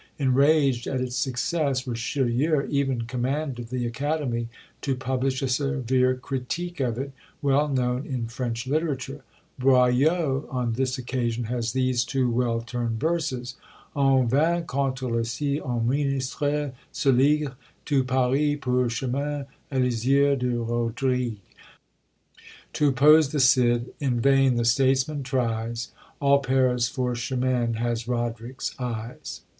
Enraged 0.17 0.87
at 0.87 0.99
its 0.99 1.15
success, 1.15 1.85
Richelieu 1.85 2.65
even 2.71 3.03
commanded 3.03 3.67
the 3.69 3.85
Academy 3.85 4.49
to 4.81 4.95
publish 4.95 5.43
a 5.43 5.47
severe 5.47 6.15
critique 6.15 6.79
of 6.79 6.97
it, 6.97 7.11
well 7.43 7.67
known 7.67 8.07
in 8.07 8.25
French 8.25 8.65
literature. 8.65 9.21
Boileau 9.59 10.47
on 10.49 10.73
this 10.73 10.97
occasion 10.97 11.43
has 11.43 11.73
these 11.73 12.03
two 12.03 12.31
well 12.31 12.61
turned 12.61 12.99
verses: 12.99 13.57
"En 13.95 14.27
vain 14.27 14.63
contre 14.65 15.07
le 15.07 15.23
Cid, 15.23 15.61
un 15.63 15.87
ministre 15.87 16.73
se 16.91 17.11
ligue; 17.11 17.53
Tout 17.85 18.07
Paris, 18.07 18.57
pour 18.59 18.89
Chimene, 18.89 19.45
a 19.71 19.79
les 19.79 20.03
yeux 20.03 20.35
de 20.35 20.59
Rodrigue." 20.63 21.37
"To 22.73 22.87
oppose 22.87 23.29
the 23.31 23.39
Cid, 23.39 23.93
in 23.99 24.19
vain 24.19 24.55
the 24.55 24.65
statesman 24.65 25.21
tries; 25.21 25.91
All 26.19 26.39
Paris, 26.39 26.89
for 26.89 27.13
Chimene, 27.13 27.75
has 27.75 28.07
Roderick's 28.07 28.73
eyes." 28.79 29.41